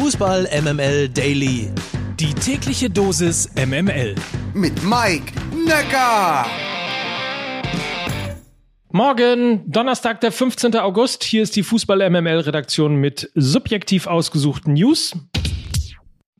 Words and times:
Fußball 0.00 0.48
MML 0.62 1.08
Daily. 1.08 1.72
Die 2.20 2.32
tägliche 2.32 2.88
Dosis 2.88 3.50
MML. 3.56 4.14
Mit 4.54 4.80
Mike 4.84 5.32
Necker. 5.66 6.46
Morgen, 8.92 9.68
Donnerstag, 9.68 10.20
der 10.20 10.30
15. 10.30 10.76
August. 10.76 11.24
Hier 11.24 11.42
ist 11.42 11.56
die 11.56 11.64
Fußball 11.64 12.08
MML 12.10 12.38
Redaktion 12.38 12.94
mit 12.94 13.28
subjektiv 13.34 14.06
ausgesuchten 14.06 14.74
News. 14.74 15.16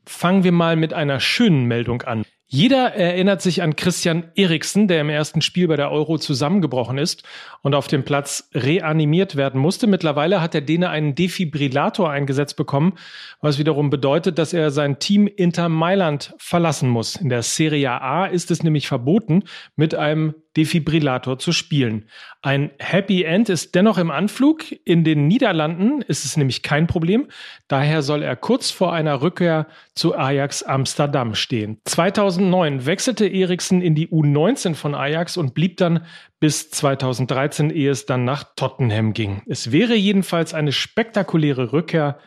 Fangen 0.05 0.45
wir 0.45 0.53
mal 0.53 0.77
mit 0.77 0.93
einer 0.93 1.19
schönen 1.19 1.65
Meldung 1.65 2.01
an. 2.03 2.23
Jeder 2.51 2.95
erinnert 2.95 3.43
sich 3.43 3.61
an 3.61 3.75
Christian 3.75 4.31
Eriksen, 4.33 4.87
der 4.87 5.01
im 5.01 5.09
ersten 5.09 5.39
Spiel 5.41 5.67
bei 5.67 5.75
der 5.75 5.91
Euro 5.91 6.17
zusammengebrochen 6.17 6.97
ist 6.97 7.21
und 7.61 7.75
auf 7.75 7.85
dem 7.85 8.03
Platz 8.03 8.49
reanimiert 8.55 9.35
werden 9.35 9.61
musste. 9.61 9.85
Mittlerweile 9.85 10.41
hat 10.41 10.55
der 10.55 10.61
Däne 10.61 10.89
einen 10.89 11.13
Defibrillator 11.13 12.09
eingesetzt 12.09 12.55
bekommen, 12.55 12.93
was 13.39 13.59
wiederum 13.59 13.91
bedeutet, 13.91 14.39
dass 14.39 14.53
er 14.53 14.71
sein 14.71 14.97
Team 14.97 15.27
Inter 15.27 15.69
Mailand 15.69 16.33
verlassen 16.39 16.89
muss. 16.89 17.17
In 17.17 17.29
der 17.29 17.43
Serie 17.43 18.01
A 18.01 18.25
ist 18.25 18.49
es 18.49 18.63
nämlich 18.63 18.87
verboten, 18.87 19.43
mit 19.75 19.93
einem 19.93 20.33
Defibrillator 20.59 21.39
zu 21.39 21.53
spielen. 21.53 22.09
Ein 22.41 22.71
Happy 22.79 23.23
End 23.23 23.47
ist 23.47 23.75
dennoch 23.75 23.97
im 23.97 24.11
Anflug. 24.11 24.65
In 24.83 25.05
den 25.05 25.29
Niederlanden 25.29 26.01
ist 26.01 26.25
es 26.25 26.35
nämlich 26.35 26.63
kein 26.63 26.85
Problem. 26.85 27.29
Daher 27.69 28.01
soll 28.01 28.23
er 28.23 28.35
kurz 28.35 28.69
vor 28.69 28.91
einer 28.91 29.21
Rückkehr 29.21 29.67
zu 29.95 30.17
Ajax 30.17 30.63
Amsterdam 30.63 31.33
stehen. 31.33 31.79
2009 31.85 32.85
wechselte 32.85 33.25
Eriksen 33.25 33.81
in 33.81 33.95
die 33.95 34.09
U19 34.09 34.75
von 34.75 34.95
Ajax 34.95 35.37
und 35.37 35.53
blieb 35.53 35.77
dann 35.77 36.05
bis 36.41 36.69
2013, 36.71 37.69
ehe 37.69 37.91
es 37.91 38.05
dann 38.05 38.25
nach 38.25 38.43
Tottenham 38.57 39.13
ging. 39.13 39.41
Es 39.47 39.71
wäre 39.71 39.95
jedenfalls 39.95 40.53
eine 40.53 40.73
spektakuläre 40.73 41.71
Rückkehr, 41.71 42.19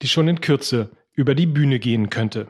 die 0.00 0.08
schon 0.08 0.28
in 0.28 0.40
Kürze 0.40 0.92
über 1.14 1.34
die 1.34 1.46
Bühne 1.46 1.80
gehen 1.80 2.08
könnte. 2.08 2.46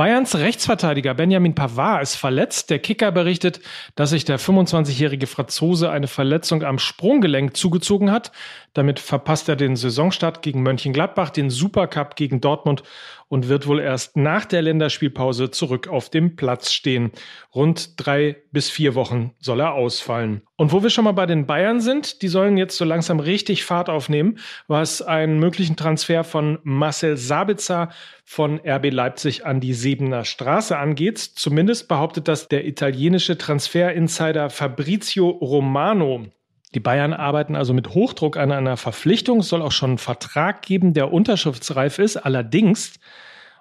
Bayerns 0.00 0.34
Rechtsverteidiger 0.34 1.12
Benjamin 1.12 1.54
Pavard 1.54 2.02
ist 2.02 2.14
verletzt. 2.14 2.70
Der 2.70 2.78
Kicker 2.78 3.12
berichtet, 3.12 3.60
dass 3.96 4.08
sich 4.08 4.24
der 4.24 4.40
25-jährige 4.40 5.26
Franzose 5.26 5.90
eine 5.90 6.06
Verletzung 6.06 6.62
am 6.62 6.78
Sprunggelenk 6.78 7.54
zugezogen 7.54 8.10
hat. 8.10 8.32
Damit 8.72 8.98
verpasst 8.98 9.50
er 9.50 9.56
den 9.56 9.76
Saisonstart 9.76 10.40
gegen 10.40 10.62
Mönchengladbach, 10.62 11.28
den 11.28 11.50
Supercup 11.50 12.16
gegen 12.16 12.40
Dortmund 12.40 12.82
und 13.28 13.48
wird 13.48 13.66
wohl 13.66 13.78
erst 13.78 14.16
nach 14.16 14.46
der 14.46 14.62
Länderspielpause 14.62 15.50
zurück 15.50 15.86
auf 15.88 16.08
dem 16.08 16.34
Platz 16.34 16.72
stehen. 16.72 17.12
Rund 17.54 17.92
drei 17.98 18.38
bis 18.52 18.70
vier 18.70 18.94
Wochen 18.94 19.34
soll 19.38 19.60
er 19.60 19.74
ausfallen. 19.74 20.40
Und 20.60 20.72
wo 20.72 20.82
wir 20.82 20.90
schon 20.90 21.06
mal 21.06 21.12
bei 21.12 21.24
den 21.24 21.46
Bayern 21.46 21.80
sind, 21.80 22.20
die 22.20 22.28
sollen 22.28 22.58
jetzt 22.58 22.76
so 22.76 22.84
langsam 22.84 23.18
richtig 23.18 23.64
Fahrt 23.64 23.88
aufnehmen, 23.88 24.36
was 24.68 25.00
einen 25.00 25.38
möglichen 25.38 25.74
Transfer 25.74 26.22
von 26.22 26.58
Marcel 26.64 27.16
Sabitzer 27.16 27.88
von 28.26 28.60
RB 28.62 28.90
Leipzig 28.92 29.46
an 29.46 29.60
die 29.60 29.72
Sebener 29.72 30.26
Straße 30.26 30.76
angeht. 30.76 31.16
Zumindest 31.16 31.88
behauptet 31.88 32.28
das 32.28 32.48
der 32.48 32.66
italienische 32.66 33.38
Transferinsider 33.38 34.50
Fabrizio 34.50 35.30
Romano. 35.30 36.26
Die 36.74 36.80
Bayern 36.80 37.14
arbeiten 37.14 37.56
also 37.56 37.72
mit 37.72 37.94
Hochdruck 37.94 38.36
an 38.36 38.52
einer 38.52 38.76
Verpflichtung. 38.76 39.38
Es 39.38 39.48
soll 39.48 39.62
auch 39.62 39.72
schon 39.72 39.92
einen 39.92 39.98
Vertrag 39.98 40.60
geben, 40.60 40.92
der 40.92 41.10
unterschriftsreif 41.10 41.98
ist. 41.98 42.18
Allerdings, 42.18 43.00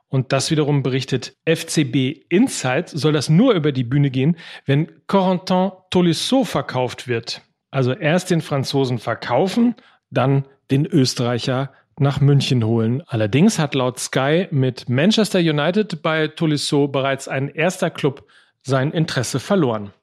und 0.10 0.34
das 0.34 0.52
wiederum 0.52 0.84
berichtet 0.84 1.38
FCB 1.46 2.26
Insight, 2.30 2.90
soll 2.90 3.14
das 3.14 3.30
nur 3.30 3.54
über 3.54 3.72
die 3.72 3.84
Bühne 3.84 4.10
gehen, 4.10 4.38
wenn 4.66 4.92
Corentin 5.08 5.72
Tolisso 5.92 6.44
verkauft 6.44 7.08
wird. 7.08 7.42
Also 7.72 7.94
erst 7.94 8.32
den 8.32 8.42
Franzosen 8.42 8.98
verkaufen, 8.98 9.76
dann 10.10 10.46
den 10.72 10.86
Österreicher 10.86 11.72
nach 12.00 12.20
München 12.22 12.64
holen. 12.64 13.04
Allerdings 13.08 13.60
hat 13.60 13.76
laut 13.76 14.00
Sky 14.00 14.48
mit 14.52 14.90
Manchester 14.90 15.40
United 15.40 16.02
bei 16.02 16.28
Tolisso 16.28 16.88
bereits 16.88 17.28
ein 17.28 17.50
erster 17.50 17.90
Club 17.90 18.26
sein 18.64 18.92
Interesse 18.92 19.40
verloren. 19.40 19.94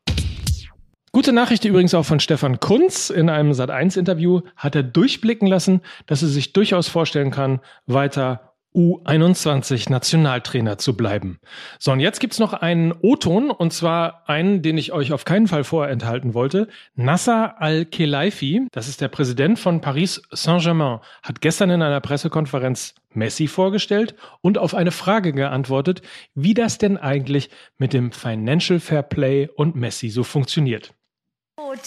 Gute 1.12 1.32
Nachricht 1.32 1.64
übrigens 1.64 1.94
auch 1.94 2.04
von 2.04 2.20
Stefan 2.20 2.60
Kunz. 2.60 3.08
In 3.08 3.30
einem 3.30 3.52
Sat1-Interview 3.52 4.42
hat 4.54 4.74
er 4.74 4.82
durchblicken 4.82 5.48
lassen, 5.48 5.80
dass 6.06 6.20
er 6.20 6.28
sich 6.28 6.52
durchaus 6.52 6.88
vorstellen 6.88 7.30
kann, 7.30 7.60
weiter 7.86 8.45
U21-Nationaltrainer 8.76 10.78
zu 10.78 10.96
bleiben. 10.96 11.38
So, 11.78 11.92
und 11.92 12.00
jetzt 12.00 12.20
gibt's 12.20 12.38
noch 12.38 12.52
einen 12.52 12.92
O-Ton, 13.00 13.50
und 13.50 13.72
zwar 13.72 14.28
einen, 14.28 14.62
den 14.62 14.76
ich 14.76 14.92
euch 14.92 15.12
auf 15.12 15.24
keinen 15.24 15.48
Fall 15.48 15.64
vorenthalten 15.64 16.34
wollte. 16.34 16.68
Nasser 16.94 17.60
Al-Khelaifi, 17.60 18.68
das 18.72 18.88
ist 18.88 19.00
der 19.00 19.08
Präsident 19.08 19.58
von 19.58 19.80
Paris 19.80 20.22
Saint-Germain, 20.30 21.00
hat 21.22 21.40
gestern 21.40 21.70
in 21.70 21.82
einer 21.82 22.00
Pressekonferenz 22.00 22.94
Messi 23.16 23.48
vorgestellt 23.48 24.14
und 24.42 24.58
auf 24.58 24.74
eine 24.74 24.90
Frage 24.90 25.32
geantwortet, 25.32 26.02
wie 26.34 26.54
das 26.54 26.78
denn 26.78 26.98
eigentlich 26.98 27.48
mit 27.78 27.94
dem 27.94 28.12
Financial 28.12 28.78
Fair 28.78 29.02
Play 29.02 29.48
und 29.48 29.74
Messi 29.74 30.10
so 30.10 30.22
funktioniert. 30.22 30.92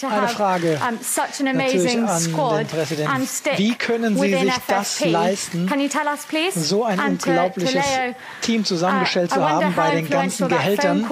Eine 0.08 0.28
Frage 0.28 0.80
natürlich 1.54 1.98
an 1.98 2.18
den 2.58 2.66
Präsidenten. 2.66 3.28
Wie 3.56 3.74
können 3.74 4.16
Sie 4.18 4.34
sich 4.34 4.54
das 4.66 5.00
leisten, 5.04 5.68
so 6.56 6.84
ein 6.84 6.98
unglaubliches 7.00 7.84
Team 8.40 8.64
zusammengestellt 8.64 9.30
zu 9.32 9.48
haben 9.48 9.74
bei 9.74 9.90
den 9.96 10.08
ganzen 10.08 10.48
Gehältern? 10.48 11.04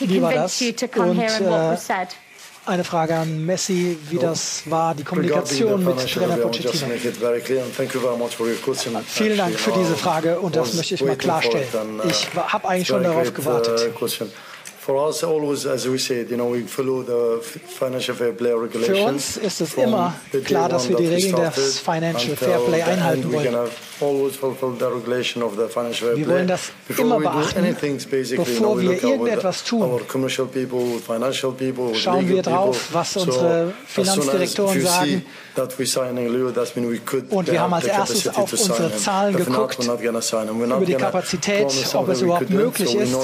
Wie 0.00 0.22
war 0.22 0.32
das? 0.32 0.60
Und, 0.60 1.18
äh, 1.18 2.06
eine 2.64 2.84
Frage 2.84 3.16
an 3.16 3.44
Messi, 3.44 3.98
wie 4.08 4.18
das 4.18 4.62
war, 4.66 4.94
die 4.94 5.02
Kommunikation 5.02 5.84
mit 5.84 5.98
Trainer 6.08 6.36
Pochettino. 6.36 6.94
Vielen 9.04 9.36
Dank 9.36 9.58
für 9.58 9.72
diese 9.72 9.96
Frage 9.96 10.38
und 10.38 10.54
das 10.54 10.74
möchte 10.74 10.94
ich 10.94 11.02
mal 11.02 11.16
klarstellen. 11.16 11.66
Ich 12.08 12.28
habe 12.34 12.68
eigentlich 12.68 12.86
schon 12.88 13.02
darauf 13.02 13.34
gewartet. 13.34 13.92
Für 14.84 14.94
uns 19.06 19.36
ist 19.36 19.60
es 19.60 19.74
immer 19.74 20.14
klar, 20.44 20.68
dass 20.68 20.88
wir 20.88 20.96
die 20.96 21.06
Regeln 21.06 21.36
des 21.36 21.78
Financial 21.78 22.36
Fair 22.36 22.58
Play 22.58 22.82
einhalten 22.82 23.32
wollen. 23.32 23.54
Wir 26.16 26.28
wollen 26.28 26.48
das 26.48 26.72
immer 26.98 27.20
beachten, 27.20 27.76
bevor 28.36 28.80
wir 28.80 29.00
irgendetwas 29.04 29.62
tun. 29.62 30.00
Schauen 31.94 32.28
wir 32.28 32.42
drauf, 32.42 32.88
was 32.92 33.16
unsere 33.16 33.72
Finanzdirektoren 33.86 34.80
sagen. 34.80 35.24
Und 37.30 37.46
wir 37.46 37.60
haben 37.60 37.74
als 37.74 37.84
erstes 37.84 38.26
auf 38.28 38.50
unsere 38.52 38.96
Zahlen 38.96 39.36
geguckt, 39.36 39.78
über 39.84 40.86
die 40.86 40.94
Kapazität, 40.94 41.66
ob 41.94 42.08
es 42.08 42.22
überhaupt 42.22 42.50
möglich 42.50 42.94
ist. 42.96 43.14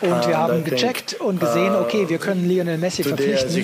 Und 0.00 0.15
wir 0.26 0.38
haben 0.38 0.64
gecheckt 0.64 1.14
und 1.20 1.40
gesehen, 1.40 1.74
uh, 1.74 1.80
okay, 1.80 2.08
wir 2.08 2.18
können 2.18 2.48
Lionel 2.48 2.78
Messi 2.78 3.02
verpflichten. 3.02 3.48
Also 3.48 3.58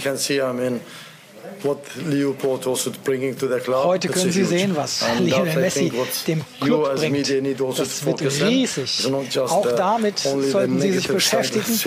Heute 3.85 4.09
können 4.09 4.33
Sie 4.33 4.45
sehen, 4.45 4.75
was 4.75 5.05
Lionel 5.21 5.57
Messi 5.61 5.93
dem 6.27 6.43
Club 6.61 6.97
bringt. 6.97 7.31
Das 7.79 8.05
wird 8.05 8.21
riesig. 8.49 9.07
Auch 9.39 9.67
damit 9.77 10.19
sollten 10.19 10.81
Sie 10.81 10.93
sich 10.93 11.07
beschäftigen 11.07 11.79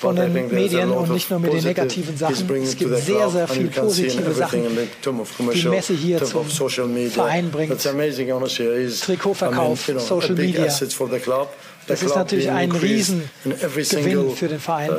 von 0.00 0.16
den 0.16 0.32
Medien 0.50 0.90
und 0.90 1.10
nicht 1.10 1.28
nur 1.30 1.38
mit 1.38 1.52
den 1.52 1.64
negativen 1.64 2.16
Sachen. 2.16 2.56
Es 2.62 2.76
gibt 2.76 2.96
sehr, 2.96 3.28
sehr 3.28 3.46
viele 3.46 3.68
positive 3.68 4.32
Sachen, 4.32 4.64
die 5.52 5.68
Messi 5.68 5.96
hier 5.98 6.24
zum 6.24 6.46
Verein 7.10 7.50
bringt. 7.50 7.78
Trikotverkauf, 9.00 9.90
Social 9.98 10.34
Media. 10.34 10.64
Das 11.90 12.02
ist 12.02 12.14
natürlich 12.14 12.50
ein 12.50 12.70
Riesengewinn 12.72 14.36
für 14.36 14.48
den 14.48 14.60
Verein. 14.60 14.90
Uh, 14.90 14.94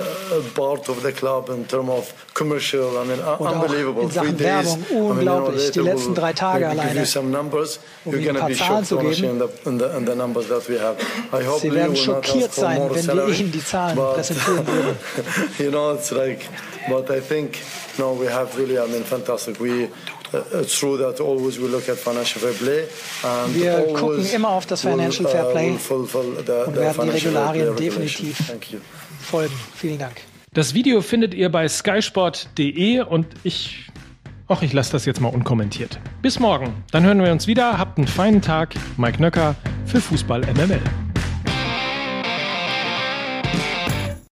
Und 3.15 3.23
auch 3.23 3.39
in 4.01 4.11
Sachen 4.11 4.39
Werbung 4.39 4.85
unglaublich. 4.89 5.71
Die 5.71 5.79
letzten 5.79 6.15
drei 6.15 6.33
Tage 6.33 6.67
alleine, 6.67 7.05
um 8.05 8.13
Ihnen 8.13 8.29
ein 8.29 8.35
paar 8.35 8.51
Zahlen 8.51 8.85
zu 8.85 8.97
geben. 8.97 9.41
Sie 11.61 11.73
werden 11.73 11.95
schockiert 11.95 12.53
sein, 12.53 12.81
wenn 12.91 13.07
wir 13.07 13.27
Ihnen 13.27 13.51
die 13.51 13.63
Zahlen 13.63 13.97
präsentieren 13.97 14.67
würden. 14.67 14.97
But 16.89 17.11
I 17.11 17.19
think 17.19 17.59
no, 17.99 18.15
we 18.19 18.27
have 18.27 18.57
really, 18.57 18.77
I 18.79 18.87
mean, 18.87 19.03
fantastic. 19.03 19.59
We 19.59 19.81
Uh, 19.83 20.20
Wir 23.53 23.93
gucken 23.93 24.25
immer 24.33 24.49
auf 24.49 24.65
das 24.65 24.81
Financial 24.81 25.29
Fair 25.29 25.47
uh, 25.47 25.51
Play 25.51 25.77
und 25.89 26.75
werden 26.75 27.01
die 27.03 27.09
Regularien 27.09 27.75
definitiv 27.75 28.37
folgen. 29.21 29.53
Vielen 29.75 29.99
Dank. 29.99 30.21
Das 30.53 30.73
Video 30.73 31.01
findet 31.01 31.33
ihr 31.33 31.49
bei 31.49 31.67
skysport.de 31.67 33.01
und 33.01 33.27
ich 33.43 33.87
Ach, 34.53 34.61
ich 34.61 34.73
lasse 34.73 34.91
das 34.91 35.05
jetzt 35.05 35.21
mal 35.21 35.29
unkommentiert. 35.29 35.97
Bis 36.21 36.37
morgen. 36.37 36.83
Dann 36.91 37.05
hören 37.05 37.23
wir 37.23 37.31
uns 37.31 37.47
wieder. 37.47 37.77
Habt 37.77 37.97
einen 37.97 38.07
feinen 38.07 38.41
Tag. 38.41 38.75
Mike 38.97 39.21
Nöcker 39.21 39.55
für 39.85 40.01
Fußball 40.01 40.41
MML. 40.41 40.81